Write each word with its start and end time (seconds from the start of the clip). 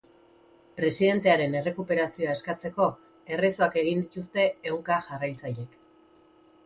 Presidentearen 0.77 1.57
errekuperazioa 1.59 2.33
eskatzeko 2.39 2.87
errezoak 3.35 3.79
egin 3.85 4.03
dituzte 4.07 4.47
ehunka 4.71 4.99
jarraitzailek. 5.11 5.81